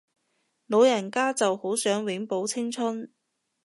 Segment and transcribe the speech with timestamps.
[0.65, 3.13] 老人家就好想永葆青春